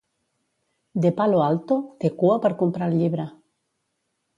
De 1.05 1.11
Palo 1.19 1.43
Alto 1.51 1.79
té 2.03 2.13
cua 2.23 2.41
per 2.47 2.55
comprar 2.65 2.93
el 2.93 3.01
llibre. 3.03 3.33